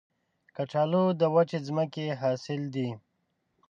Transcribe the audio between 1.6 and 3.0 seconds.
ځمکې حاصل دی